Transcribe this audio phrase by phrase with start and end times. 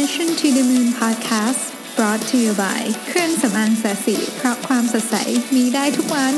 [0.00, 1.62] Mission to the Moon Podcast
[1.96, 5.16] brought to you by เครื่องสำอางแสสีเพราะความสดใส
[5.54, 6.34] มีได้ทุกวัน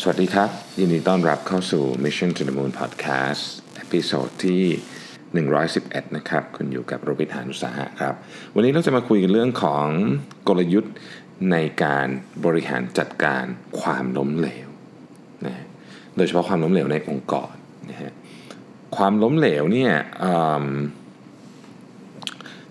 [0.00, 0.48] สวัสดีครับ
[0.78, 3.42] ยินดีต้อนรับเข้าสู่ Mission to the Moon Podcast
[3.76, 4.62] เอพิโซดที่
[5.40, 8.14] 111 นะครับ คุณอยู่กับโรบิทานุสาหะครับ
[8.54, 9.86] วันนี้เราจะมาคุยกันเรื่องของ
[10.48, 10.94] กลยุทธ์
[11.52, 12.06] ในการ
[12.44, 13.44] บริหารจัดการ
[13.80, 14.68] ความล้มเหลว
[15.46, 15.56] นะ
[16.16, 17.52] โดยเฉพาะความล้มเหลวในองค์กร
[17.90, 18.12] นะฮะ
[18.96, 19.92] ความล้มเหลวเนี่ย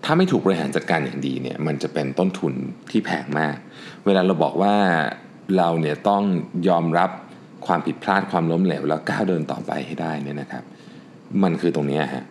[0.03, 2.53] ถ้าไม่ถูกบริหารจัดการอย่างดีเนี่ยมันจะเป็นต้นทุน
[2.91, 3.55] ที่แพงมาก
[4.05, 4.75] เวลาเราบอกว่า
[5.57, 6.23] เราเนี่ยต้อง
[6.69, 7.09] ยอมรับ
[7.67, 10.63] ความผิดพลาดความล้มเหลวแล้วก้าวเดินต่อไปให้ได้เนี่ยนะครับ
[11.43, 12.23] มันคือตรงนี้ฮะ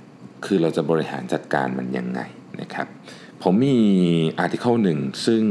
[0.45, 2.21] คือเราจะบริหารจัดการมันยังไง
[2.61, 2.87] นะครับ
[3.43, 3.79] ผมมี
[4.39, 5.43] article หนึ่งซึ่ง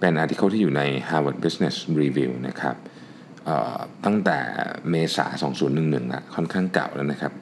[0.00, 4.38] เป็น article ที่อยู่ใน Harvard Business Review นะครับเตั้งแต่
[4.90, 5.26] เมษา
[5.70, 7.32] 2011ละค่อนข้างเก่าแล้วนะครับ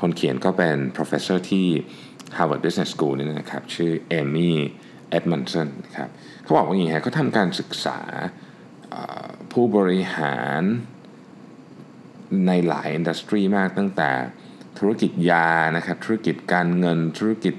[0.00, 1.66] คนเขียนก็เป็น professor ที่
[2.36, 6.08] Harvard Business School นี่นะครับ ชื่อ Amy Edmondson นะครับ
[6.42, 7.98] เขาบอกว่าอย่างนี้ฮะเขาทำการศึกษา
[9.52, 10.62] ผู้บริหาร
[12.46, 14.10] ในหลาย industry มากตั้งแต่
[14.78, 17.54] ธุรกิจยานะครับ ธุรกิจการเงินธุรกิจ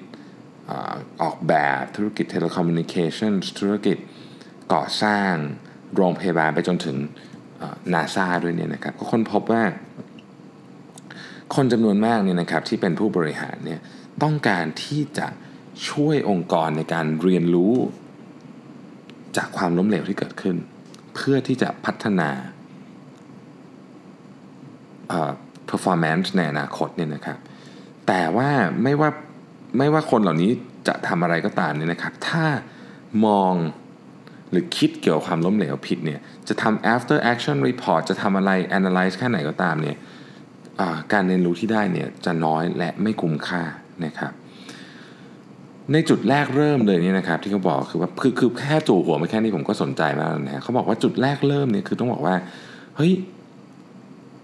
[0.69, 3.97] ออออกแบบธุรกิจเทเลคอมมิวนิเคชันธุรกิจ
[4.73, 5.33] ก่อสร้าง
[5.95, 6.97] โรงพยาบาลไปจนถึง
[7.93, 9.63] นาซาด้วยเนี่ยนะครับก็ค้นพบว่า
[11.55, 13.79] คนจำนวนมากเนี่ยนะครับที่เป็นผู้บริหารเนี่ย
[14.23, 15.27] ต้องการที่จะ
[15.89, 17.75] ช่วยองค์กรในการเรียนรู้
[19.37, 20.55] จากความล้มเหลวที่เกิดขึ้น
[21.15, 22.29] เพื่อที่จะพัฒนา
[25.69, 27.37] performance ในอนาคตเนี่ยนะครับ
[28.07, 28.49] แต่ว่า
[28.83, 29.09] ไม่ว่า
[29.77, 30.51] ไม่ว่าคนเหล่านี้
[30.87, 32.45] จะทำอะไรก็ตามเนี่ยนะครับ ถ้า
[33.25, 33.53] มอง
[34.51, 39.97] หรือคิดเกี่ยวกับความล้มเหลวผิดเนี่ยจะทำ after action report จะทำอะไร analyze แค่ไหนก็ตามเนี่ย
[41.13, 43.61] การเรียนรู้ที่ได้เนี่ยจะน้อยและไม่คุ้มค่า
[44.05, 44.31] นะครับ
[45.93, 52.35] ในจุดแรกเริ่มเลยเนี่ยนะครับที่เขาบอกคือว่าคือคือแค่จู่หัวมาแค่นี้ผมก็สนใจมากแล้วนะฮะเขาบอกว่าจุดแรกเริ่มเนี่ยคือต้องบอกว่า
[52.97, 53.11] เฮ้ย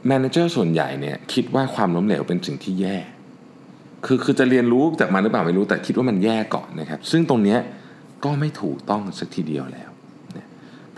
[0.07, 2.97] แมเนเจอร์ส่วนใหญ่เนี่ยคิดว่าความล้มเหลวเป็นสิ่งที่แย่
[4.06, 7.59] คือคือจะเรียนรู้จากมันหรือเปล่าไม่รู้แต่คิดว่ามันแย่ก่อนนะครับ ซึ่งตรงเนี้ย
[8.25, 9.87] ก็ไม่ถูกต้องสักทีเดียวแล้ว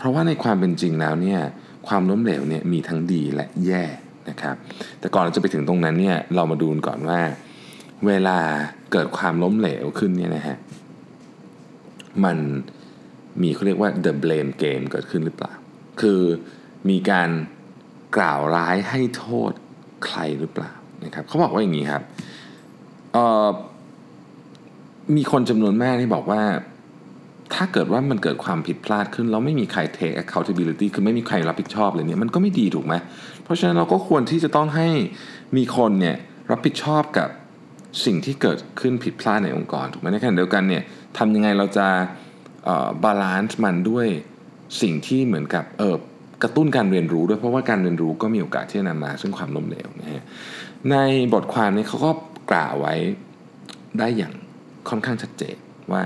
[0.00, 1.40] เพราะว่าในความเป็นจริงแล้วเนี่ย
[1.88, 3.84] ความล้มเหลวเนี่ยมีทั้งดีและแย่
[4.28, 4.56] นะครับ
[5.00, 7.20] แต่ก่อนเราจะไปถึงตรงนั้นเนี่ยเรามาดูกันก่อนว่า
[8.06, 8.38] เวลา
[8.92, 10.56] เกิดความล้มเหลวขึ้นเนี่ยนะฮะ
[12.24, 12.38] มัน
[13.42, 15.52] มีเขาเรียกว่า the blame game เกิดขึ้นหรือเปล่า
[16.00, 16.20] คือ
[16.90, 17.28] มีการ
[18.16, 19.52] กล่าวร้ายให้โทษ
[20.06, 20.72] ใครหรือเปล่า
[21.04, 22.02] นะครับเขาบอกว่าอย่างนี้ครับ
[25.16, 26.42] มีคนจำนวนมากที่บอกว่า
[27.54, 32.94] ถ้าเกิดว่ามันเกิดความผิดพลาดขึ้น แล้วไม่มีใคร take accountability คือไม่มีใครรับผิดชอบเลยเนี่ยมันก็ไม่ดีถูกไหม
[33.44, 34.88] เพราะฉะนั้นเราก็ควรที่จะต้องให้
[35.56, 36.16] มีคนเนี่ย
[36.50, 37.28] รับผิดชอบกับ
[38.04, 40.82] สิ่งที่เกิดขึ้นผิดพลาดในองค์กรถูกไหมในขณะเดียวกันเนี่ย
[41.18, 41.86] ทำยังไงเราจะ
[43.04, 44.06] บาลานซ์มันด้วย
[44.82, 45.96] สิ่งที่เหมือนกับเออ
[46.42, 50.22] กระตุ้นการเรียนรู้ด้วยเพราะว่าการเรียนรู้ก็มีโอกาสที่จะนำมาซึ่งความล้มเหลวนะฮะ
[50.90, 50.96] ใน
[51.34, 52.10] บทความนี้เขาก็
[52.50, 52.94] กล่าวไว้
[53.98, 54.32] ได้อย่าง
[54.88, 55.56] ค่อนข้างชัดเจน
[55.92, 56.02] ว่า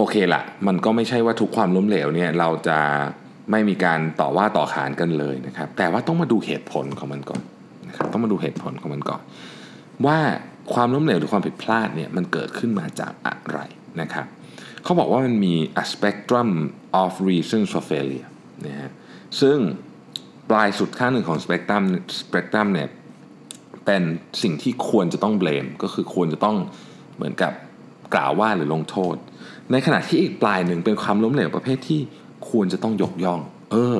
[0.00, 2.78] โอเคละมันก็ไม่ใช่ว่าทุกความล้มเหลวเนี่ยเราจะ
[3.50, 7.42] ไม่มีการต่อว่าต่อขานกันเลยนะครับ แต่ว่าต้องมาดูเหตุผลของมันก่อน
[7.88, 9.22] นะครับต้องมาดูเหตุผลของมันก่อน
[10.06, 10.18] ว่า
[10.74, 13.58] ความล้มเหลวหรือความผิดพลาดเนี่ยมันเกิดขึ้นมาจากอะไร
[14.00, 14.26] นะครับ
[14.84, 16.50] เขาบอกว่ามันมี a spectrum
[17.02, 18.28] of reasons for failure
[18.66, 18.90] นะฮะ
[19.40, 19.58] ซึ่ง
[20.50, 21.84] ปลายสุดข้างหนึ่งของ spectrum
[22.20, 22.88] spectrum เนี่ย
[23.86, 24.02] เป็น
[24.42, 26.56] สิ่งที่ควรจะต้อง blame ก็คือควรจะต้อง
[27.16, 27.52] เหมือนกับ
[28.14, 29.16] กล่าวว่าหรือลงโทษ
[29.72, 32.00] ในขณะที่อีกปลายหนึ่งเป็นความล้มเหลวประเภทที่
[32.50, 33.40] ควรจะต้องยกย่อง
[33.72, 33.98] เออ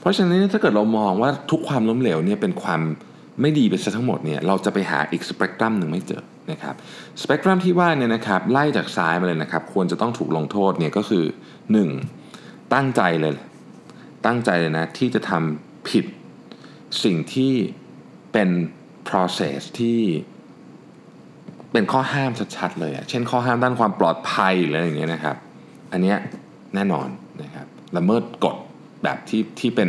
[0.00, 2.80] เพราะฉะนั้นถ้าเกิดเรามองว่าทุกความล้มเหลวเนี่ยเป็นความ
[3.40, 6.74] ไม่ดีไปซะทั้งหมดเนี่ยเราจะไปหาอีกสเปกตรัมหนึ่งไม่เจอนะครับ
[7.20, 11.24] สเปกตรัมที่ว่าเนี่ยนะครับไล่จากซ้ายมาเลยนะครับ ควรจะต้องถูกลงโทษเนี่ยก็คือ
[11.98, 12.74] 1.
[12.74, 13.36] ตั้งใจเลย
[14.26, 16.04] ตั้งใจเลยนะ ที่จะทำผิด
[17.04, 17.52] สิ่งที่
[18.32, 18.50] เป็น
[19.08, 20.00] process ที่
[21.76, 25.36] เป็นข้อห้ามชัดๆเลยอะเช่นข้อห้ามด้านความปลอดภัยหรืออะไรอย่างเงี้ยนะครับ
[25.92, 26.18] อันเนี้ย
[26.74, 27.08] แน่นอน
[27.42, 28.56] นะครับละเมิดกฎ
[29.04, 29.88] แบบที่ที่เป็น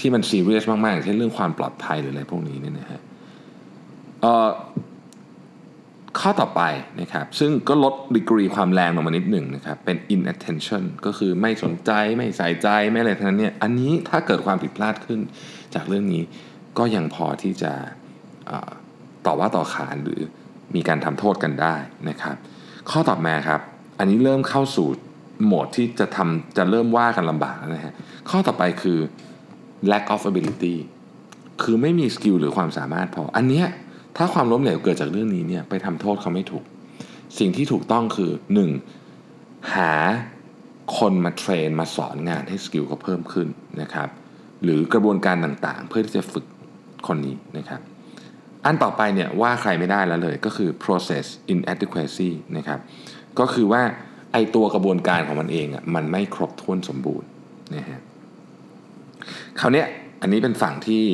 [0.00, 3.00] ที่มันซีเรียสมากๆอย่างเช่นเรื่องความปลอดภัยหรืออะไรพวกนี้เนี่ยนะฮะ
[4.20, 4.48] เอ่อ
[6.20, 6.62] ข้อต่อไป
[7.00, 15.20] นะครับ ซึ่งก็ลดดีกรีความแรงลงมานิดหนึ่งนะครับ เป็น inattention ก็คือไม่สนใจไม่ใส่ใจไม่อะไรทั้งนั้นเนี่ยอันนี้ถ้าเกิดความผิดพลาดขึ้น
[15.74, 16.22] จากเรื่องนี้
[16.78, 17.72] ก็ยังพอที่จะ
[19.26, 20.20] ต่อว่าต่อขานหรือ
[20.74, 21.74] มีการทำโทษกันได้
[22.08, 22.36] นะครับ
[22.90, 23.60] ข้อต่อมาครับ
[23.98, 24.88] อันนี้เริ่มเข้าสู่
[25.44, 27.92] โหมดที่จะทำจะเริ่มว่ากันลำบากแล้วนะฮะ
[28.30, 28.98] ข้อต่อไปคือ
[29.90, 30.76] lack of ability
[31.62, 33.66] คือไม่มี skill หรือความสามารถพอ อันเนี้ย
[34.16, 36.64] ถ้าความล้มเหลวเกิดจากเรื่องนี้เนี่ยไปทำโทษเขาไม่ถูก
[37.38, 38.30] สิ่งที่ถูกต้องคือ
[39.00, 39.74] 1.
[39.74, 39.92] หา
[40.98, 43.48] คนมา train มาสอนงานให้ skill เขาเพิ่มขึ้น
[43.80, 44.08] นะครับ
[44.62, 46.44] หรือกระบวนการต่างๆ เพื่อที่จะฝึก
[47.06, 47.80] คนนี้นะครับ
[48.64, 52.80] อันต่อไปเนี่ยว่าใครไม่ได้แล้วเลยก็คือ process inadequacy นะครับ
[53.38, 53.82] ก็คือว่า
[54.32, 57.28] ไอตัวกระบวนการของมันเองอะมันไม่ครบถ้วนสมบูรณ์
[57.74, 58.00] นะฮะ
[59.60, 59.86] คราวเนี้ย
[60.20, 61.04] อันนี้เป็นฝั่งที่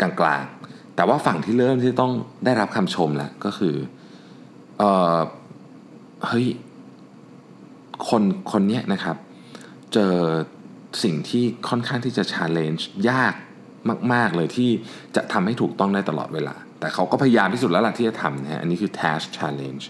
[0.00, 2.12] กลางๆ แต่ว่าฝั่งที่เริ่มที่ต้อง
[2.44, 3.74] ได้รับคำชมแล้วก็คือ
[4.78, 4.82] เอ
[5.16, 5.18] อ
[6.26, 6.46] เฮ้ย
[8.08, 9.16] คนคนเนี้ยนะครับ
[9.92, 10.14] เจอ
[11.02, 13.34] สิ่งที่ค่อนข้างที่จะ challenge ยาก
[14.12, 14.70] มาก ๆ เลยที่
[15.16, 19.84] จะทำให้ถูกต้องได้ตลอดเวลา แต่เขาก็พยายามที่สุดแล้วล่ะที่จะทำนะฮะอันนี้คือ task challenge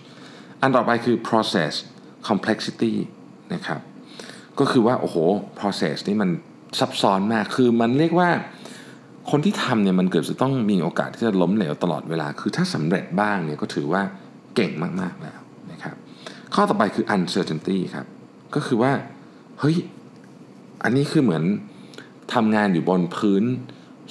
[0.62, 1.72] อันต่อไปคือ process
[2.28, 2.94] complexity
[3.54, 3.80] นะครับ
[4.58, 5.16] ก็คือว่า โอ้โห
[5.58, 6.30] process นี่มัน
[6.78, 8.30] ซับซ้อนมาก คือมันเรียกว่า
[9.30, 14.02] คนที่ทำเนี่ยมันเกิดจะต้องมีโอกาสที่จะล้มเหลวตลอดเวลา คือถ้าสำเร็จบ้างเนี่ยก็ถือว่า
[14.54, 15.38] เก่งมาก ๆ แล้ว
[15.72, 15.94] นะครับ
[16.54, 18.06] ข้อต่อไปคือ uncertainty ครับ
[18.54, 18.92] ก็คือว่า
[19.60, 19.76] เฮ้ย
[20.84, 21.44] อันนี้คือเหมือน
[22.34, 23.44] ทำงานอยู่บนพื้น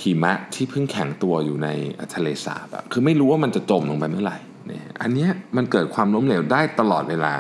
[0.02, 1.68] หิมะที่เพิ่งแข็งตัวอยู่ใน
[2.16, 5.28] ทะเลสาบคือไม่รู้ว่ามันจะจมลงไปเมื่อไหร่เนี่ยอันนี้
[5.58, 7.34] มันเกิดความล้มเหลวได้ตลอดเวลา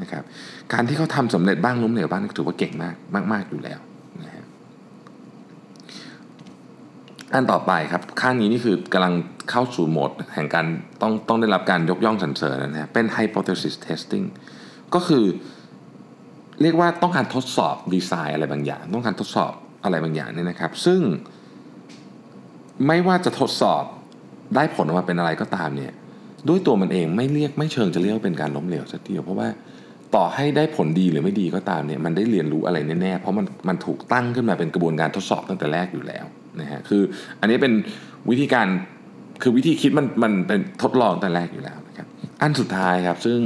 [0.00, 0.22] นะครับ
[0.72, 2.94] การที่เขาทำสำเร็จบ้างล้มเหลวบ้างถือว่าเก่งมาก
[3.32, 3.80] มากๆอยู่แล้ว
[4.22, 4.44] นะฮะ
[7.34, 9.14] อันต่อไปครับข้างนี้นี่คือกำลัง
[9.50, 10.66] เข้าสู่โหมดแห่งการ
[11.02, 14.26] ต้องต้องได้รับการยกย่องสรรเสริญนะฮะเป็น hypothesis testing
[14.94, 15.24] ก็คือ
[16.62, 19.52] เรียกว่าต้องการทดสอบดีไซน์อะไรบางอย่าง ต้องการทดสอบ
[19.84, 21.00] อะไรบางอย่างเนี่ยนะครับ ซึ่ง
[22.86, 23.84] ไม่ว่าจะทดสอบ
[24.54, 25.92] ได้ผลออกมาเป็นอะไรก็ตามเนี่ย
[26.48, 29.48] ด้วยตัวมันเองไม่เรียกไม่เชิงจะเรียกว่าเป็นการล้มเหลวสักทีเดียวเพราะว่า
[30.14, 36.24] ต่อให้ได้ผลดีหรือไม่ดีก็ตามเนี่ยมันได้เรียนรู้อะไรแน่ๆเพราะมันมันถูกตั้งขึ้นมาเป็นกระบวนการทดสอบตั้งแต่แรกอยู่แล้ว
[36.60, 37.02] นะฮะคือ
[37.40, 37.72] อันนี้เป็น
[38.30, 38.66] วิธีการ
[39.42, 42.06] คือวิธีคิดมันมันเป็นทดลองตั้งแต่แรกอยู่แล้วนะครับ
[42.42, 43.38] อันสุดท้ายครับซึ่ง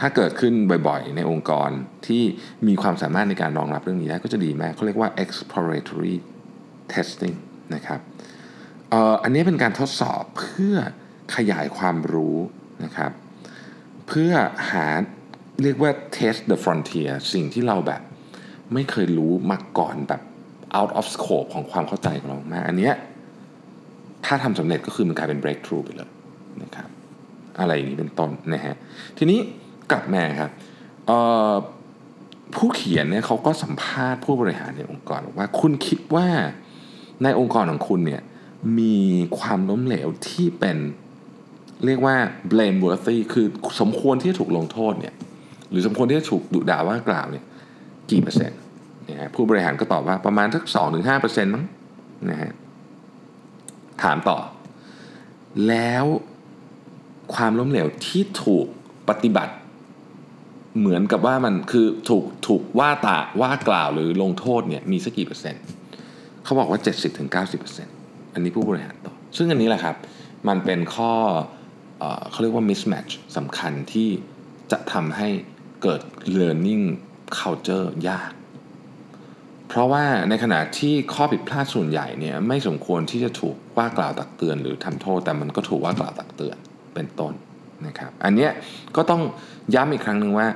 [0.00, 0.54] ถ้าเกิดขึ้น
[0.88, 1.70] บ่อยๆ ในองค์กร
[2.06, 2.22] ที่
[2.68, 6.14] มีความสามารถในการรองรับเรื่องนี้ได้ก็จะดีมากเขาเรียกว่า exploratory
[6.94, 7.36] testing
[7.74, 8.00] นะครับ
[9.22, 10.74] อันนี้เป็นการทดสอบเพื่อ
[11.36, 12.36] ขยายความรู้
[12.84, 13.12] นะครับ
[14.08, 14.30] เพื่อ
[14.70, 14.86] หา
[15.62, 18.02] เรียกว่า test the frontier สิ่งที่เราแบบ
[18.74, 20.22] ไม่เคยรู้มาก่อนแบบ
[20.78, 22.94] out of scope ของความเข้าใจของเรามาก อันเนี้ย
[24.24, 26.10] ถ้าทำสำเร็จก็คือมันกลายเป็น breakthrough ไปเลย
[26.62, 26.88] นะครับ
[27.60, 28.74] อะไรอย่างนี้เป็นต้นนะฮะ
[29.18, 29.38] ทีนี้
[29.90, 30.50] กลับมาครับ
[32.56, 36.28] ผู้เขียนเนี่ยเขาก็สัมภาษณ์ผู้บริหารในองค์กรบอกว่า คุณคิดว่า
[37.22, 38.22] ในองค์กรของคุณเนี่ย
[38.78, 38.96] มี
[39.38, 40.78] ความล้มเหลวที่เป็น
[41.86, 42.16] เรียกว่า
[42.50, 43.46] blame worthy คือ
[43.80, 45.14] สมควรที่จะถูกลงโทษเนี่ย
[45.70, 47.44] หรือสมควรที่จะถูกดุด่าว่ากล่าวเนี่ย
[48.10, 48.58] กี่เปอร์เซ็นต์
[49.10, 51.64] นะฮะผู้บริหารก็ตอบว่าประมาณสักสองถึงห้าเปอร์เซ็นต์มั้ง
[52.30, 52.52] นะฮะ
[54.02, 54.38] ถามต่อ
[55.68, 56.04] แล้ว
[57.34, 58.66] ความล้มเหลวที่ถูก
[59.08, 59.54] ปฏิบัติ
[60.78, 65.62] เหมือนกับว่ามันคือถูกถูกว่าตาว่ากล่าวหรือลงโทษเนี่ยมีสักกี่เปอร์เซ็นต์
[66.44, 66.86] เขาบอกว่า 70-90%
[67.82, 69.96] อันันนี้ผู้บริหารตอบซึ่งอันนี้แหละครับ
[70.48, 71.12] มันเป็นข้อ
[72.30, 74.08] เขาเรียกว่า mismatch สำคัญที่
[74.72, 75.28] จะทำให้
[75.82, 76.00] เกิด
[76.38, 76.84] learning
[77.38, 78.30] culture ยาก
[79.68, 86.56] เพราะว่าในขณะที่ข้อผิดพลาดส่วนใหญ่เนี่ยไม่สมควรที่จะถูกว่ากล่าวตักเตือน หรือทำโทษ แต่มันก็ถูกว่ากล่าวตักเตือน
[86.94, 87.32] เป็นต้น
[87.86, 88.48] นะครับ อันนี้
[88.96, 89.22] ก็ต้อง
[89.74, 90.46] ย้ำอีกครั้งหนึ่งว่า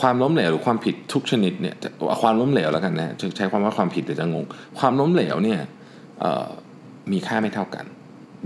[0.00, 1.74] ความล้มเหลวหรือความผิดทุกชนิดเนี่ย
[2.22, 4.44] ความล้มเหลวแล้วกันนะใช้ความว่าความผิดเดี๋ยวจะงง
[4.78, 5.60] ความล้มเหลวเนี่ย
[7.12, 7.84] มีค่าไม่เท่ากัน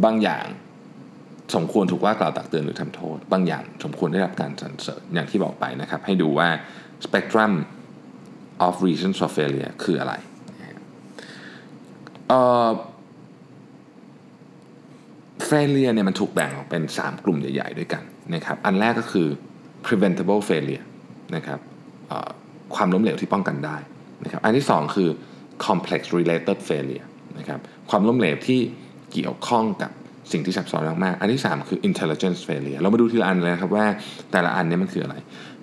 [0.05, 0.45] บางอย่าง
[1.55, 6.49] สมควรถูกว่ากล่าวตักเตือนหรือทำโทษ บางอย่างสมควรได้รับการสรรเสริญอย่างที่บอกไปนะครับ ให้ดูว่า
[7.07, 7.53] spectrum
[8.67, 10.15] of reasons for failure คืออะไร
[12.29, 12.69] เอ่อ
[15.51, 18.03] failure เนี่ยมันถูกแบ่งออกเป็น 3 กลุ่มใหญ่ ๆ ด้วยกัน
[18.35, 19.29] นะครับ อันแรกก็คือ
[19.87, 20.87] preventable failure
[21.37, 21.61] นะครับ
[22.75, 23.77] ความล้มเหลวที่ป้องกันได้
[24.25, 25.11] นะครับ อันที่ 2 คือ
[25.67, 27.07] complex related failure
[27.41, 28.61] นะครับความล้มเหลวที่
[29.13, 29.91] เกี่ยวข้องกับ
[30.33, 33.87] สิ่งที่ซับซ้อนมากๆอันที่ 3 คือ intelligence failure เรามาดูทีละอันเลยครับว่า
[34.33, 35.17] แต่ละอันนี้มันคืออะไร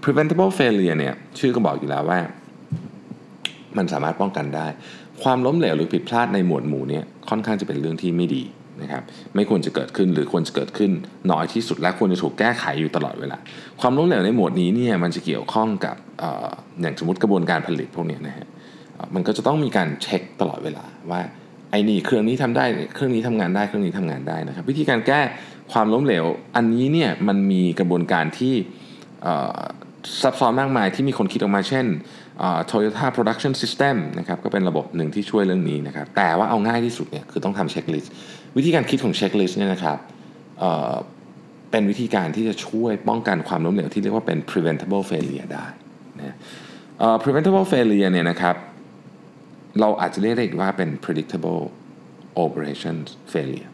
[0.03, 2.19] preventable failure เนี่ยชื่อก็บอกอยู่แล้วว่า
[3.77, 4.67] มันสามารถป้องกันได้
[5.23, 8.43] ความล้มเหลวหรือผิดพลาดในหมวดหมู่นี้ค่อนข้างจะเป็นเรื่องที่ไม่ดี
[8.81, 9.03] นะครับ
[9.35, 10.91] ไม่ควรจะเกิดขึ้นหรือควรจะเกิดขึ้น
[11.31, 13.37] น้อยที่สุดและควรจะถูกแก้ไขอยู่ตลอดเวลา
[13.81, 16.23] ความล้มเหลวในหมวดนี้เนี่ยมันจะเกี่ยวข้องกับอ
[16.81, 18.47] อย่างสมมติกระบวนการผลิตพวกนี้นะฮะ
[19.15, 21.21] มันก็จะต้องมีการเช็คตลอดเวลาว่า
[21.71, 25.21] ไอ้นี่เครื่องนี้ทำได้เครื่องนี้ทำงานได้เครื่องนี้ทำงานได้นะครับ วิธีการแก้
[25.71, 28.53] ความล้มเหลว อันนี้เนี่ยมันมีกระบวนการที่
[30.21, 31.85] ซับซ้อนมากมายที่มีคนคิดออกมาเช่น
[32.65, 38.11] โตโยต้า production system นะครับก็เป็นระบบหนึ่งที่ช่วยเรื่องนี้นะครับ แต่ว่าเอาง่ายที่สุดเนี่ยคือต้องทำเช็คลิสต์
[38.57, 39.97] วิธีการคิดของเช็คลิสต์เนี่ยนะครับ
[40.59, 45.65] เเป็นวิธีการที่จะช่วยป้องกันความล้มเหลวที่เรียกว่าเป็น preventable failure ได้
[46.19, 46.35] นะ
[47.23, 48.55] preventable failure เนี่ยนะครับ
[49.81, 51.63] เราอาจจะเรียกได้อีกว่าเป็น predictable
[52.45, 53.71] operations failure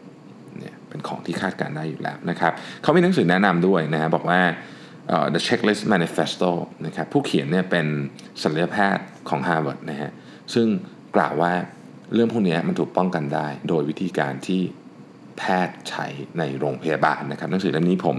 [0.58, 4.40] เนี่ยเป็นของที่คาดการได้อยู่แล้วนะครับเขามีหนังสือแนะนำด้วยนะฮะบอกว่า
[5.34, 6.50] The Checklist Manifesto
[6.86, 7.86] นะครับผู้เขียนเนี่ยเป็น
[8.42, 10.10] ศัลยแพทย์ของ Harvard นะฮะ
[10.54, 10.66] ซึ่ง
[11.16, 11.52] กล่าวว่า
[12.14, 14.60] เรื่องพวกนี้มันถูกป้องกันได้ โดยวิธีการที่
[15.38, 16.06] แพทย์ใช้
[16.38, 18.16] ในโรงพยาบาลนะครับหนังสือเล่มนี้ผม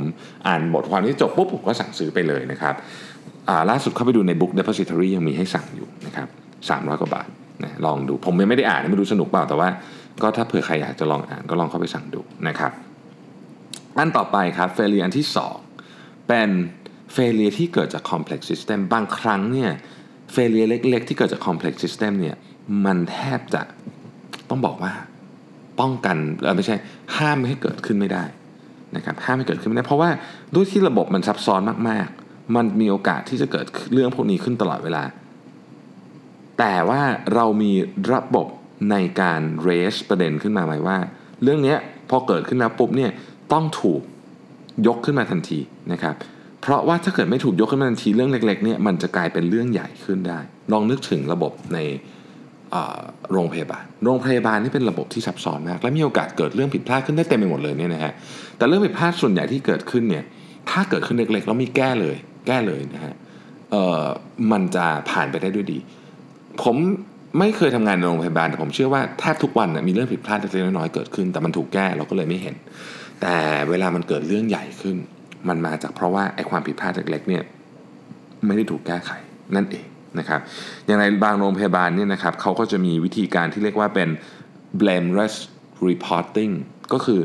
[0.48, 2.76] อ่านบทความนี้จบปุ๊บผมก็สั่งซื้อไปเลยนะครับ
[3.70, 6.28] ล่าสุดเข้าไปดูใน Book Depository ยังมีให้สั่งอยู่นะครับ
[6.68, 7.28] 300 กว่าบาท
[7.64, 9.70] นะลองดูผมยังไม่ได้อ่านไม่รู้สนุกเปล่าแต่ว่า
[10.22, 12.72] ก็ถ้าเผื่อใครอยากจะลองอ่านก็ลองเข้าไปสั่งดูนะครับ
[13.98, 15.26] อันต่อไปครับเฟลีอันที่
[15.78, 16.50] 2 เป็น
[17.14, 19.72] เฟลียที่เกิดจาก complex system บางครั้งเนี่ย
[20.32, 22.36] เฟลียเล็กๆ ที่เกิดจาก complex system เนี่ย
[22.86, 23.62] มันแทบจะ
[24.50, 24.94] ต้องบอกว่า
[25.80, 26.76] ป้องกันเออไม่ใช่
[27.18, 28.24] ห้ามไม่ให้เกิดขึ้นไม่ได้
[28.96, 30.10] นะครับห้ามไม่เกิดขึ้นไม่ได้เพราะว่า
[30.54, 35.04] ด้วยที่ระบบมันซับซ้อนมากๆ มันมีโอกาสที่จะเกิดเรื่องพวกนี้ขึ้นตลอดเวลา
[36.60, 37.02] แต่ว่า
[37.34, 37.72] เรามี
[38.14, 38.48] ระบบ
[38.92, 40.98] ในการ raise ประเด็นขึ้นมาไหมว่า
[41.44, 41.76] เรื่องนี้
[42.10, 43.12] พอเกิดขึ้นแล้วปุ๊บเนี่ย
[43.54, 44.02] ต้องถูก
[44.88, 45.60] ยกขึ้นมาทันที
[45.92, 46.16] นะครับ
[46.62, 50.40] เพราะว่าถ้าเกิดไม่ถูกยกขึ้นมาทันทีเรื่องเล็กๆเนี่ยมันจะกลายเป็นเรื่องใหญ่ขึ้นได้
[50.72, 51.80] ลองนึกถึงระบบใน
[53.32, 58.14] โรงพยาบาล โรงพยาบาลนี่เป็นระบบที่ซับซ้อนมาก และมีโอกาสเกิดเรื่องผิดพลาดขึ้นได้เต็มไปหมดเลยเนี่ยนะฮะ
[58.58, 60.24] แต่เรื่องผิดพลาดส่วนใหญ่ที่เกิดขึ้นเนี่ย
[60.70, 62.16] ถ้าเกิดขึ้นเล็กๆแล้วมีแก้เลย
[62.48, 63.14] แก้เลยนะฮะ
[63.72, 64.04] เออ
[64.52, 65.80] มันจะผ่านไปได้ด้วยดี
[66.64, 66.76] ผม
[67.40, 72.56] ไม่เคยทำงานในโรงพยาบาลแต่ผมเชื่อว่าแทบทุกวันมีเรื่องผิดพลาดเล็กๆน้อยๆเกิดขึ้น แต่มันถูกแก้เราก็เลยไม่เห็น
[73.22, 73.36] แต่
[73.70, 74.98] เวลามันเกิดเรื่องใหญ่ขึ้น
[75.50, 77.44] มันมาจากเพราะว่าไอ้ความผิดพลาดเล็กๆเนี่ย
[78.46, 79.12] ไม่ได้ถูกแก้ไข
[79.56, 79.86] นั่นเอง
[80.20, 80.40] นะครับ
[80.86, 84.10] อย่างในบางโรงพยาบาลเนี่ยนะครับเขาก็จะมีวิธีการที่เรียกว่าเป็น
[84.82, 85.36] blameless
[85.88, 86.54] reporting
[86.94, 87.20] ก็คือ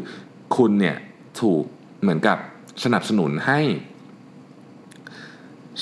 [0.57, 0.97] คุณเนี่ย
[1.41, 1.63] ถูก
[2.01, 2.39] เหมือนกับ
[2.85, 3.61] สนับสนุนให้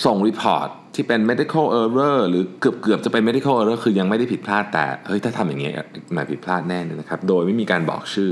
[0.04, 5.74] ส่ง report ที่เป็น medical error หรือเกือบเกือบจะเป็น medical error คือยังไม่ได้ผิดพลาดแต่เฮ้ยถ้าทำอย่างเงี้ย
[6.14, 8.30] มันผิดพลาดแน่นะครับ โดยไม่มีการบอกชื่อ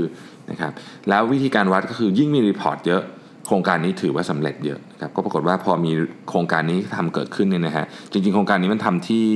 [0.51, 0.71] นะครับ
[1.09, 3.01] แล้ววิธีการวัดก็คือยิ่งมี report เยอะ
[3.47, 5.91] โครงการนี้ถือว่าสำเร็จเยอะนะครับก็ปรากฏว่าพอมี
[6.29, 9.27] โครงการนี้ทำเกิดขึ้นเนี่ยนะฮะจริงๆ โครงการนี้มันทำที่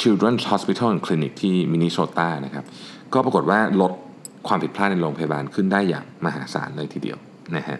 [0.00, 2.64] Children's Hospital and Clinic ที่มินนิโซตานะครับ
[3.14, 3.92] ก็ปรากฏว่าลด
[4.48, 7.18] ความผิดพลาดในโรงพยาบาลขึ้นได้อย่างมหาศาลเลยทีเดียว
[7.56, 7.78] นะฮะ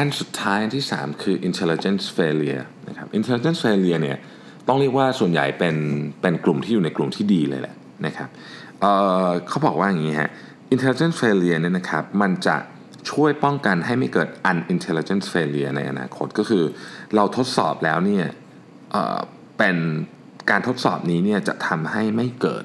[0.00, 4.18] อันสุดท้ายที่ 3 คือ intelligence failure นะครับ intelligence failure เนี่ย
[4.68, 5.76] ต้องเรียกว่าส่วนใหญ่เป็น
[6.22, 7.74] เป็นกลุ่มที่อยู่ในกลุ่มที่ดีเลยแหละ
[8.06, 8.28] นะครับ
[8.80, 10.30] เเขาบอกว่าอย่างนี้ฮะ
[10.74, 12.56] intelligence failure เนี่ยนะครับมันจะ
[13.10, 16.64] ช่วยป้องกันให้ไม่เกิด unintelligence failure ในอนาคตก็คือ
[17.14, 18.26] เราทดสอบแล้วเนี่ย
[18.90, 19.76] เป็น
[20.50, 22.64] การทดสอบนี้เนี่ยจะทำให้ไม่เกิด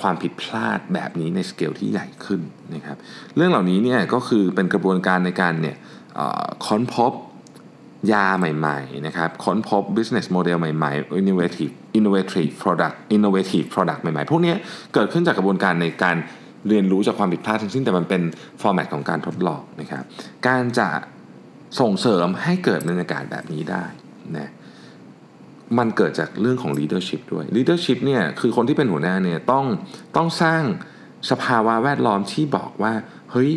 [0.00, 2.40] ความผิดพลาดแบบนี้ในสเกลที่ใหญ่ขึ้น
[2.74, 2.96] นะครับ
[3.36, 5.76] เรื่องเหล่านี้เนี่ยก็คือเป็นกระบวนการในการเนี่ย
[6.66, 7.12] ค้นพบ
[8.12, 14.54] ยาใหม่ๆนะครับค้นพบ business model ใหม่ๆ innovative innovative product innovative product ใหม่ๆ พวกนี้
[14.94, 16.16] เกิดขึ้นจากกระบวนการในการ
[16.68, 18.22] เรียนรู้จากความผิดพลาดทั้งสิ้นแต่มันเป็น
[18.60, 20.02] format ของการทดลองนะครับ
[20.48, 20.88] การจะ
[21.80, 23.84] ส่งเสริมให้เกิดบรรยากาศแบบนี้ได้
[24.38, 24.50] นะ
[25.78, 29.64] มันเกิดจากเรื่องของ leadership ด้วย leadership เนี่ยคือคนที่เป็นหัวหน้าเนี่ยต้อง
[30.16, 30.62] ต้องสร้าง
[31.30, 32.92] สภาวะแวดล้อมที่บอกว่า
[33.32, 33.50] เฮ้ย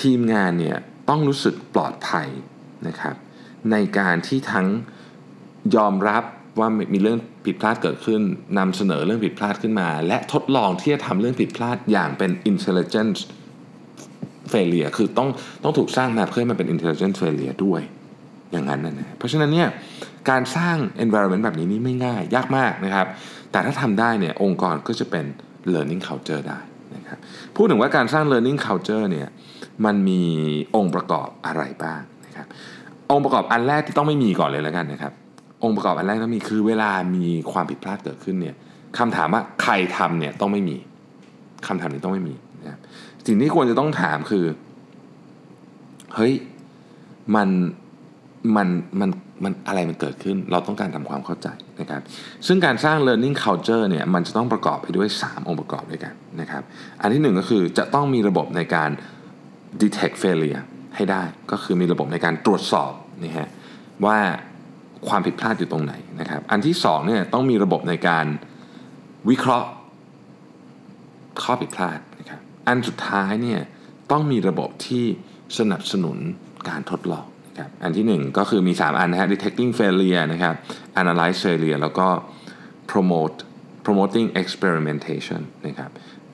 [0.00, 2.28] ทีมงานเนี่ย ต้องรู้สึกปลอดภัย
[2.88, 3.14] นะครับ
[3.70, 4.66] ในการที่ทั้ง
[5.76, 6.24] ยอมรับ
[6.58, 8.20] ว่ามีเรื่องผิดพลาดเกิดขึ้น
[8.58, 13.20] นำเสนอเรื่องผิดพลาดขึ้นมา และทดลองที่จะทำเรื่องผิดพลาดอย่างเป็น intelligence
[14.52, 15.28] failure คือต้อง
[15.62, 17.82] ต้องถูกสร้างมาเพื่อมันเป็น intelligence failure ด้วย
[18.52, 19.68] อย่างนั้นนะเพราะฉะนั้นเนี่ย
[20.30, 23.06] การสร้าง environment แบบนี้นี่ไม่ง่ายยากมากนะครับ
[23.50, 25.24] แต่ถ้าทำได้เนี่ยองค์กรก็จะเป็น
[25.72, 26.58] learning culture ได้
[26.96, 27.18] นะครับ
[27.56, 29.28] พูดถึงว่าการสร้าง learning culture เนี่ย
[29.84, 30.22] มันมี
[30.76, 32.46] องค์ประกอบอะไรบ้างนะครับ
[33.10, 35.12] องค์ประกอบอันแรกที่ต้องไม่มีก่อนเลยแล้วกันนะครับ
[35.64, 38.56] องค์ประกอบอันแรกต้องมีคือเวลามีความผิดพลาดเกิดขึ้นเนี่ย
[38.98, 40.76] คำถามว่าใครทำเนี่ยต้องไม่มี
[41.66, 42.80] คำถามนี้ต้องไม่มีนะครับ
[43.26, 44.44] สิ่งที่ควรจะต้องถามคือ
[46.14, 46.34] เฮ้ย
[47.36, 47.48] มัน
[48.56, 48.68] มัน
[49.00, 49.10] มัน
[49.44, 51.48] มันอะไรมันเกิดขึ้น เราต้องการทำความเข้าใจ
[51.80, 52.02] นะครับ
[52.46, 56.62] ซึ่งการสร้าง learning culture เนี่ยมันจะต้องประกอบไปด้วย 3 องค์ประกอบด้วยกันนะครับ
[57.00, 58.90] อันที่ 1 ก็คือจะต้องมีระบบในการ
[59.82, 60.62] detect failure
[60.96, 63.48] ให้ได้ ก็คือมีระบบในการตรวจสอบนี่ฮะ
[64.06, 64.18] ว่า
[65.08, 68.26] ความผิดพลาดอยู่ตรงไหนนะครับ อันที่สองเนี่ยต้องมีระบบในการ
[69.30, 69.68] วิเคราะห์
[71.42, 73.60] ข้อผิดพลาดนะครับ อันสุดท้ายเนี่ย
[74.10, 75.04] ต้องมีระบบที่
[75.58, 76.18] สนับสนุน
[76.68, 77.26] การทดลอง
[77.58, 80.54] ครับอันที่ 1 ก็คือมี 3 อันนะฮะ detecting failure นะครับ
[81.00, 82.08] analyze failure แล้วก็
[82.90, 83.36] promote
[83.84, 85.90] promoting experimentation นะครับ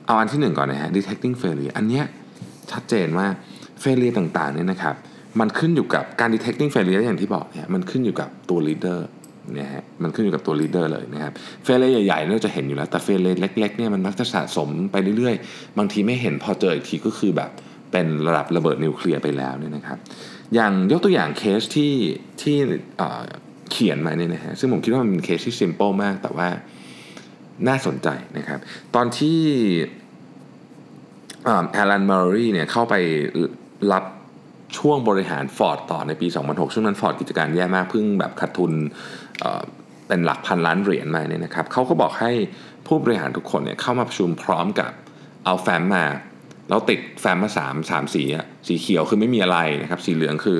[0.07, 2.05] เอาอันที่ 1 ก่อนนะฮะ detecting failure อันเนี้ย
[2.73, 3.27] ชัดเจนว่า
[3.83, 4.95] failure ต่างๆเนี่ยนะครับ
[5.41, 8.99] มันขึ้นอยู่กับการ detecting failure อย่างที่บอกเนี่ยมันขึ้นอยู่กับตัว leader
[9.55, 11.33] เนี่ยฮะมันขึ้นอยู่กับตัว leader เลยนะครับ
[11.64, 17.50] failure ใหญ่ๆเราจะเห็นอยู่แล้ว แต่ failure เล็กๆเนี่ยมันมักจะสะสมไปเรื่อยๆ บางทีไม่เห็นพอเจออีกทีก็คือแบบ
[17.93, 19.99] เป็นระดับระเบิดนิวเคลียร์ไปแล้วเนี่ยนะครับ
[20.54, 21.95] อย่างยกตัวอย่างเคสที่
[22.42, 22.57] ที่
[23.71, 26.49] เขียนมาเนี่ยนะฮะซึ่งผมคิดว่ามันเป็นเคสที่ simple มาก แต่ว่า
[27.69, 28.61] น่าสนใจนะครับ
[28.95, 29.40] ตอนที่
[31.73, 32.95] Alan Mulally เนี่ยเข้าไป
[33.92, 34.04] รับ
[34.78, 38.73] ช่วงบริหารฟอร์ดต่อในปี 2006 ช่วงนั้นฟอร์ดกิจการแย่มากเพิ่งแบบขาดทุน
[40.09, 42.33] เป็นหลักพันล้านเหรียญมาเนี่ยนะครับเขาก็บอกให้
[42.87, 44.90] ผู้บริหารทุกคนเนี่ยเข้ามาประชุมพร้อมกับ
[45.45, 46.04] เอาแฟ้มมา
[46.71, 48.23] แล้วติดแฟ้มมา3 3สี
[48.69, 50.59] สีเขียวคือไม่มีอะไรนะครับสีเหลืองคือ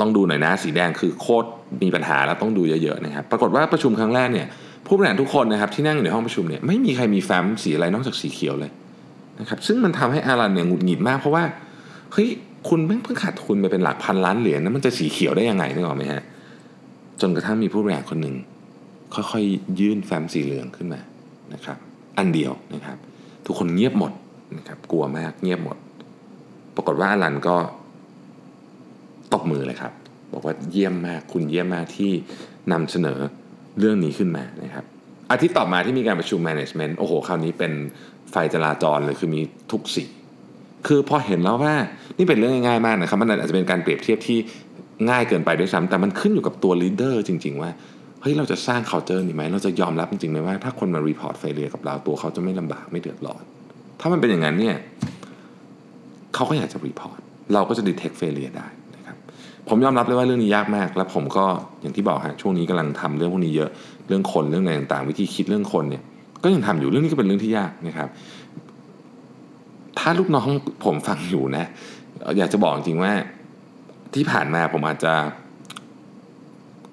[0.00, 1.48] ต้องดูหน่อยนะสีแดงคือโคตร
[1.82, 4.46] มีปัญหาแล้วต้องดูเยอะๆนะครับปรากฏว่าประชุมครั้งแรกเนี่ย
[4.86, 8.70] ผู้บริหารทุกคนนะครับที่นั่งอยู่ในห้องประชุมเนี่ยไม่มีใครมีแฟ้มสีอะไรนอกจากสีเขียวเลย
[9.40, 11.44] นะครับซึ่งมันทำให้อารันเนี่ยหงุดหงิดมากเพราะว่า
[12.12, 12.28] เฮ้ย
[12.68, 16.22] คุณเพิ่งขาดทุนไปเป็นหลักพันล้านเหรียญนะมันจะสีเขียวได้ยังไงนึกออกไหมฮะ
[17.20, 18.34] จนกระทั่งมีผู้บริหารคนหนึ่ง
[19.14, 21.00] ค่อยๆยื่นแฟ้มสีเหลืองขึ้นมา
[21.54, 21.78] นะครับ
[22.18, 22.96] อันเดียวนะครับ
[23.46, 24.12] ทุกคนเงียบหมด
[24.58, 25.76] นะครับกลัวมากเงียบหมด
[26.76, 27.56] ปรากฏว่าอลันก็
[29.32, 29.92] ตบมือเลยครับ
[30.32, 32.12] บอกว่าเยี่ยมมากคุณเยี่ยมมากที่
[32.72, 33.18] นำเสนอ
[33.78, 34.84] เรื่องนี้ขึ้นมานะครับ
[35.30, 37.72] อาทิตย์ต่อมาที่มีการประชุม management โอ้โห คราวนี้เป็น
[38.30, 39.40] ไฟจราจรเลยคือมี
[39.70, 40.04] ทุกสี
[40.86, 41.74] คือพอเห็นแล้วว่า
[42.18, 44.38] นี่เป็นเรื่องง่ายๆมากนะครับ มันอาจจะเป็นการเปรียบเทียบที่
[45.10, 47.70] ง่ายเกินไปด้วยซ้ำแต่มันขึ้นอยู่กับตัวลีดเดอร์จริง ๆ ว่า
[48.22, 53.42] เฮ้ยเราจะสร้าง culture นี้ไหมเราจะยอมรับจริงๆไหมว่าถ้าคนมา report failure กับเราตัวเขาจะไม่ลำบากไม่เดือดร้อน
[54.00, 54.76] ถ้ามันเป็นอย่างนั้นเนี่ย
[56.34, 57.18] เขาก็อยากจะ report
[57.54, 59.16] เราก็จะ detect failure ได้นะครับ
[59.68, 61.46] ผมยอมรับเลยว่าเรื่องนี้ยากมาก แล้วผมก็
[61.80, 63.70] อย่างที่บอกฮะช่วงนี้กำลังทำเรื่องพวกนี้เยอะ
[64.08, 66.02] เรื่องคนเรื่องอะไรต่างๆ วิธีคิดเรื่องคนเนี่ย
[66.44, 68.08] ก็ยังทำอยู่เรื่องนี้ก็เป็นเรื่องที่ยากนะครับ
[69.98, 70.48] ถ้าลูกน้อง
[70.84, 71.64] ผมฟังอยู่นะ
[72.38, 73.12] อยากจะบอกจริงว่า
[74.14, 75.12] ที่ผ่านมาผมอาจจะ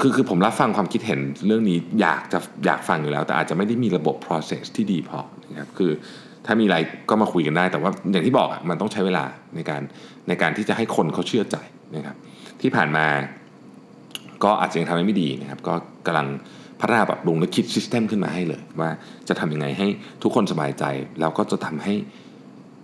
[0.02, 5.20] คือคือผมรับฟังความคิดเห็นเรื่องนี้อยากจะอยากฟังอยู่แล้ว แต่อาจจะไม่ได้มีระบบ process ที่ดีพอ
[5.52, 5.92] นะครับคือ
[6.48, 6.78] ถ้ามีอะไร
[7.10, 9.24] ก็มาคุยกันได้ แต่ว่าอย่างที่บอกมันต้องใช้เวลา
[9.56, 9.82] ในการ
[10.28, 11.58] ในการที่จะให้คนเขาเชื่อใจ
[11.96, 12.16] นะครับ
[12.62, 13.06] ที่ผ่านมา
[14.44, 15.74] ก็อาจจะยังทำได้ไม่ดีนะครับ ก็
[16.06, 16.28] กำลัง
[16.80, 18.90] พัฒนาปรับปรุงและคิดซิสเต็มขึ้นมาให้เลย ว่า
[19.30, 19.88] จะทำยังไงให้
[20.24, 20.84] ทุกคนสบายใจ
[21.20, 21.94] แล้วก็จะทำให้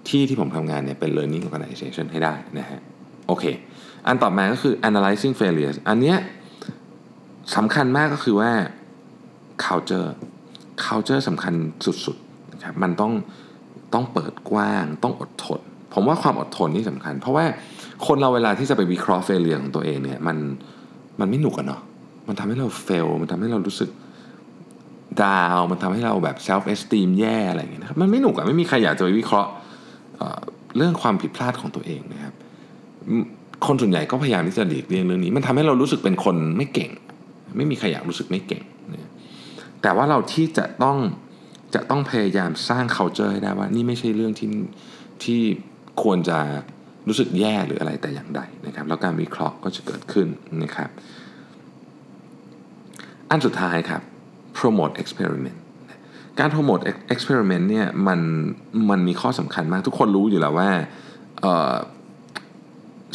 [0.10, 2.80] ที่ที่ผมทำงานเนี่ยเป็น learning organization ให้ได้นะฮะ
[3.28, 3.44] โอเค
[4.08, 6.18] อันต่อมาก็คือ analyzing failures อันเนี้ย
[7.56, 8.52] สำคัญมากก็คือว่า
[9.66, 10.10] culture
[10.86, 11.54] culture สำคัญ
[11.86, 13.14] สุดๆนะครับมันต้อง
[13.94, 15.62] ต้องเปิดกว้าง ต้องอดทน
[15.94, 17.46] ผมว่าความอดทนนี่สำคัญ เพราะว่า
[18.08, 20.38] คนเราเวลาที่จะไปวิเคราะห์ failure ของตัวเองเนี่ยมัน
[21.20, 21.82] มันไม่หนุกอะเนาะ
[22.28, 23.90] มันทำให้เรา fail มันทำให้เรารู้สึก
[25.24, 29.52] ดาวมันทำให้เราแบบ self esteem แย่อะไรอย่างเงี้ยนะครับมันไม่หนุกอะไม่มีใครอยากจะไปวิเคราะห์
[30.78, 32.34] เรื่องความผิดพลาดของตัวเองนะครับ
[33.66, 36.92] คนส่วนใหญ่ก็พยายามที่จะหลีกเลี่ยงเรื่องนี้ มันทำให้เรารู้สึกเป็นคนไม่เก่ง
[37.58, 39.12] ไม่มีใครอยากรู้สึกไม่เก่งนะ
[39.82, 40.98] แต่ว่าเราที่จะต้อง
[41.76, 44.50] จะต้องพยายามสร้าง culture ให้ได้ว่า นี่ไม่ใช่เรื่องที่
[45.24, 45.42] ที่
[46.04, 46.40] ควรจะ
[47.08, 50.28] รู้สึกแย่หรืออะไรแต่อย่างใดนะครับ แล้วการวิเคราะห์ก็จะเกิดขึ้น
[50.64, 50.90] นะครับ
[53.30, 54.02] อันสุดท้ายครับ
[54.58, 55.60] promote experiment
[56.40, 58.20] การโปรโมทเอ็กซ์เพร์เมนต์เนี่ยมัน
[58.90, 60.70] มันมีข้อสำคัญมาก ทุกคนรู้อยู่แล้วว่า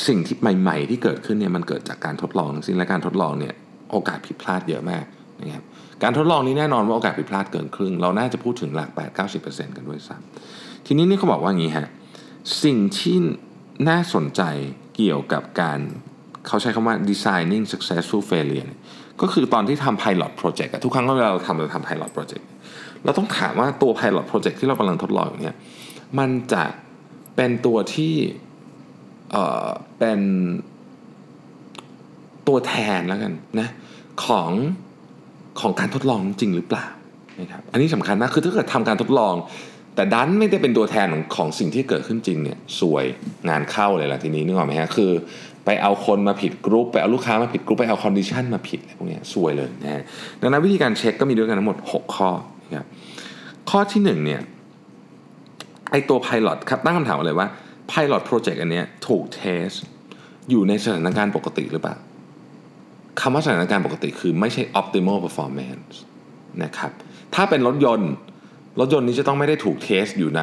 [0.07, 3.55] สิ่งที่ใหม่ ๆ ที่เกิดขึ้นเนี่ยมันเกิดจากการทดลองสิ่งและการทดลองเนี่ย
[3.91, 5.05] โอกาสผิดพลาดเยอะมาก
[5.43, 5.65] นะครับ
[6.03, 11.89] การทดลองนี้แน่นอนว่าโอกาสผิดพลาดเกินครึ่ง เราน่าจะพูดถึงหลัก 8 90 กันด้วยซ้ำทีนี้นี่เขาบอกว่างี้ฮะ
[12.65, 13.17] สิ่งที่
[13.89, 14.43] น่าสนใจ
[14.97, 15.79] เกี่ยวกับการ
[16.47, 18.73] เขาใช้คำว่า designing successful failure
[19.21, 22.45] ก็คือตอนที่ทำ pilot project ทุกครั้งเวลาเราทำเราทำ pilot project
[23.05, 25.57] เราต้องถามว่าตัว pilot project ที่เรากำลังทดลองอยู่เนี่ย
[26.19, 26.65] มันจะ
[27.37, 28.15] เป็นตัวที่
[29.33, 30.21] เอ่อเป็น
[32.49, 33.69] ตัวแทนแล้วกันนะ
[34.27, 34.51] ของ
[35.61, 36.87] ของการทดลองจริงหรือเปล่า
[37.41, 39.35] นะครับอันนี้สำคัญมากคือถ้าเกิดทำการทดลอง
[39.95, 43.05] แต่ดันไม่ได้เป็นตัวแทนของของสิ่งที่เกิดขึ้นจริงเนี่ยซวย
[43.49, 45.11] งานเข้าเลยล่ะทีนี้นึกออกไหมฮะคือ
[45.65, 50.03] ไปเอาคนมาผิดกรุ๊ปไปเอาลูกค้ามาผิดกรุ๊ปไปเอา condition มาผิดอะไรพวกนี้ซวยเลยนะฮะ
[50.41, 52.31] ดังนั้นวิธีการเช็คก็มีด้วยกันทั้งหมด 6 ข้อ
[52.71, 52.87] นะครับ
[53.71, 54.41] ข้อที่1เนี่ย
[55.91, 57.49] ไอตัว Pilot ครับตั้งคำถามเลยว่า
[57.91, 59.69] Pilot Project อันเนี้ยถูกเทส
[60.51, 61.97] อยู่ในสถานการณ์ปกติหรือเปล่า
[63.21, 65.95] คำว่าสถานการณ์ปกติคือไม่ใช่ optimal performance
[66.65, 66.93] นะครับ
[67.35, 68.13] ถ้าเป็นรถยนต์
[68.81, 70.43] รถยนต์นี้จะต้องไม่ได้ถูกเทสอยู่ใน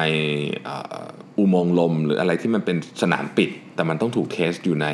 [1.38, 4.88] อุโมงค์ลม หรืออะไรที่มันเป็นสนามปิด แต่มันต้องถูกเทสอยู่ใน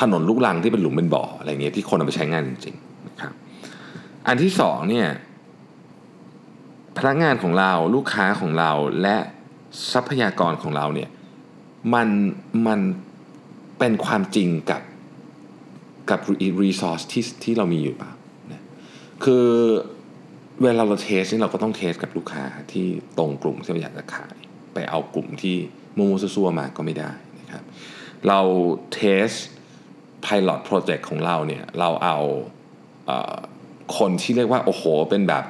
[0.00, 3.32] ถนนลูกลังที่เป็นหลุมเป็นบ่ออะไรเงี้ยที่คนเอาไปใช้งานจริงๆนะครับ
[4.26, 5.08] อันที่สองเนี่ย
[6.98, 8.70] พนักงานของเราลูกค้าของเรา
[9.02, 9.16] และ
[9.92, 11.08] ทรัพยากรของเราเนี่ย
[11.94, 12.08] มัน
[12.66, 12.80] มัน
[13.78, 14.80] เป็นความจริงกับ
[16.10, 16.20] กับ
[16.62, 18.12] resource ที่ที่เรามีอยู่เปล่า
[18.52, 18.62] นะ
[19.24, 19.48] คือ
[20.62, 22.86] เวลาเรา test นี่เราก็ต้อง test กับลูกค้าที่
[23.18, 24.36] ตรงกลุ่มที่เราอยากจะขาย
[24.74, 25.56] ไปเอากลุ่มที่
[25.98, 27.64] มั่วๆซั่วๆมาก็ไม่ได้นะครับ
[28.28, 28.40] เรา
[28.94, 29.28] test
[30.24, 32.18] pilot project ของเราเนี่ยเราเอา
[33.06, 33.36] เออ
[33.98, 35.44] คนที่เรียกว่า โอ้โห เป็นแบบ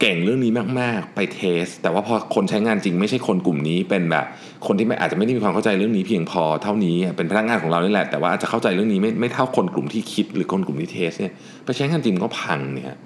[0.00, 4.24] เก่งเรื่องนี้มากๆ ไปเทส แต่ว่าพอคนใช้งานจริงไม่ใช่คนกลุ่มนี้เป็นแบบ
[4.66, 11.32] คนที่ไม่อาจจะไม่ได้มีความเข้าใจเรื่องนี้เพียงพอเท่านี้เป็นพนักงานของเรานี่แหละแต่ว่าอาจจะเข้าใจเรื่องนี้ไม่ไม่เท่าคนกลุ่มที่คิด หรือคนกลุ่มที่เทสเนี่ย
[11.64, 12.96] ไปใช้งานจริงก็พังเนี่ย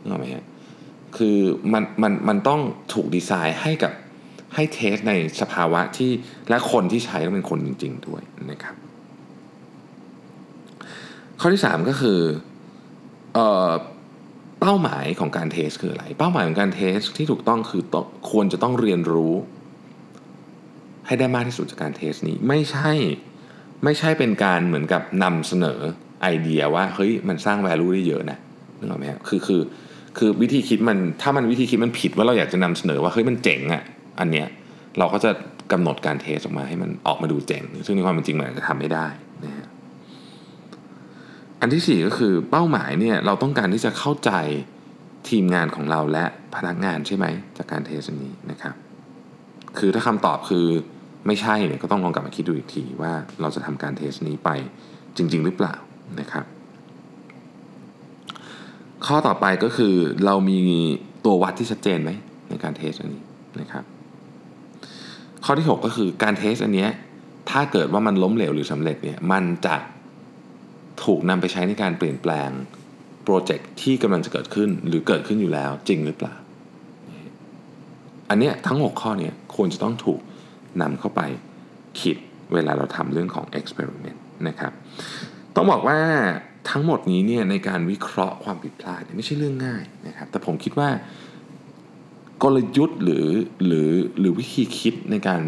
[0.00, 0.44] นึกออกไหมฮะ
[1.16, 1.38] คือ
[1.72, 2.60] มันมันมันต้อง
[2.92, 3.92] ถูกดีไซน์ให้กับ
[4.54, 6.10] ให้ test ในสภาวะที่
[6.48, 8.74] และคนที่ใช้ต้องเป็นคนจริง ๆ ด้วยนะครับ
[11.40, 12.18] ข้อที่ 3 ก็คือ
[13.34, 13.70] เอ่อ
[14.60, 19.34] เป้าหมายของการ test คืออะไร เป้าหมายของการ test ที่ถูกต้องคือต้องควรจะต้องเรียนรู้
[21.06, 22.92] ให้ได้มากที่สุดจากการ test นี้ไม่ใช่
[23.84, 25.78] ไม่ใช่เป็นการเหมือนกับนำเสนอ
[26.22, 28.38] ไอเดียว่าเฮ้ยมันสร้าง value ได้เยอะนะ
[28.78, 29.60] นึกออกไหมครับคือคือ
[30.18, 33.82] คือวิธีคิดมันถ้ามันวิธีคิดมันผิดว่าเราอยากจะนำเสนอว่าเฮ้ยมันเจ๋งอะ่ะ
[34.20, 34.46] อันเนี้ย
[34.98, 35.30] เราก็จะ
[35.72, 39.06] กำหนดการเทสออกมาให้มันออกมาดูเจ๋ง ซึ่งในความเป็นจริงมันอาจจะทำไม่ได้
[39.44, 39.66] นะฮะ
[41.60, 44.32] อันที่สี่ก็คือเป้าหมายเนี่ยเราต้องการที่จะเข้าใจ
[45.28, 48.74] ทีมงานของเราและพนักงานใช่ไหมจากการเทสนี้นะครับ
[49.78, 50.66] คือถ้าคำตอบคือ
[51.26, 54.50] ไม่ใช่เนี่ยก็ต้องลองกลับมาคิดดูอีกทีว่าเราจะทำการเทสนี้ไป
[55.16, 55.74] จริง ๆ หรือเปล่า
[56.20, 56.44] นะครับ
[59.06, 59.94] ข้อต่อไปก็คือ
[60.24, 60.60] เรามี
[61.24, 62.10] ตัววัดที่ชัดเจนไหม
[62.50, 63.22] ในการ test อันนี้
[63.60, 63.84] นะครับ
[65.44, 66.88] ข้อที่ 6 ก็คือการ test อันนี้
[67.50, 69.76] ถ้าเกิดว่ามันล้มเหลวหรือสำเร็จเนี่ยมันจะ
[71.04, 72.50] ถูกนำไปใช้ในการเปลี่ยนแปลง
[73.24, 76.34] โปรเจกต์ที่กำลังจะเกิดขึ้นหรือเกิดขึ้นอยู่แล้วจริงหรือเปล่า
[78.30, 80.20] อันเนี้ยทั้ง 6 ข้อเนี่ยควรจะต้องถูก
[80.82, 81.20] นำเข้าไป
[82.00, 82.16] คิด
[82.54, 84.72] เวลาเราทำเรื่องของ experiment นะครับ
[85.54, 85.98] ต้องบอกว่า
[86.70, 90.88] ทั้งหมดนี้เนี่ยในการวิเคราะห์ความผิดพลาดไม่ใช่เรื่องง่ายนะครับ แต่ผมคิดว่า
[92.42, 93.26] กลยุทธ์หรือ
[93.66, 95.42] หรือหรือวิธีคิดในการ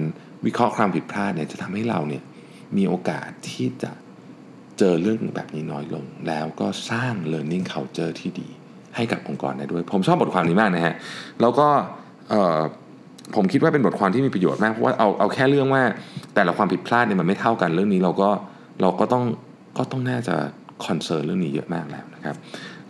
[0.47, 2.23] วิเคราะห์ความผิดพลาดเนี่ยจะทำให้เราเนี่ย
[2.77, 3.91] มีโอกาสที่จะ
[4.81, 8.49] เจอเรื่องแบบนี้น้อยลง แล้วก็สร้าง learning culture ที่ดี
[8.97, 10.95] ให้กับองค์กรได้ด้วย ผมชอบบทความนี้มากนะฮะ
[11.41, 11.69] แล้วก็
[13.37, 15.83] ผมคิดว่าเป็นบทความที่มีประโยชน์มากเพราะว่าเอาเอาแค่เรื่องว่า
[16.35, 18.31] แต่ละความผิดพลาดเนี่ยมันไม่เท่ากันเรื่องนี้เราก็
[18.81, 19.25] เราก็ต้อง
[19.79, 20.37] ก็ต้องน่าจะ
[20.87, 22.37] คอนเซิร์นเรื่องนี้เยอะมากแล้วนะครับ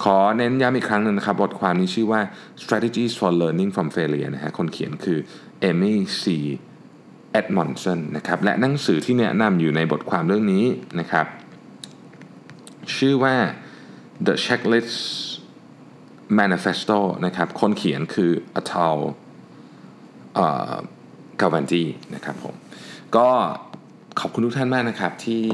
[0.04, 2.20] ขอเน้นย้ำอีกครั้งหนึ่งนะครับ บทความนี้ชื่อว่า
[2.62, 5.18] strategies for learning from failure นะฮะคนเขียนคือ
[5.68, 6.24] Amy C.
[7.40, 10.64] Edmondson นะครับและหนังสือที่แนะนำอยู่ในบทความเรื่องนี้
[11.00, 11.26] นะครับ
[12.98, 13.36] ชื่อว่า
[14.26, 14.96] The Checklist
[16.40, 18.98] Manifesto นะครับ คนเขียนคือ Atal
[21.40, 21.82] กาวันจี
[22.14, 22.54] นะครับผม
[23.16, 23.28] ก็
[24.20, 25.44] ขอบคุณทุกท่านมากนะครับที่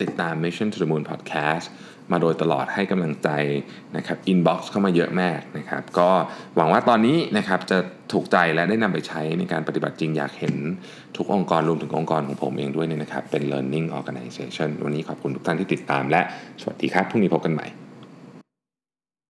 [0.00, 1.66] ติดตาม Mission to the Moon Podcast
[2.12, 3.28] มาโดยตลอดให้กำลังใจ
[3.96, 6.10] นะครับอินบ็อกซ์เข้ามาเยอะมากนะครับ ก็
[6.56, 7.78] หวังว่าตอนนี้นะครับจะ
[8.12, 10.54] ถูกใจและได้นำไปใช้ในการปฏิบัติจริงอยากเห็น
[11.16, 16.20] ทุกองค์กรรวมถึงองค์กรของผมเองด้วยเนี่ยนะครับ เป็น learning organization วันนี้ขอบคุณทุกท่านที่ติดตามและ
[16.60, 17.68] สวัสดีครับพรุ่งนี้พบกันใหม่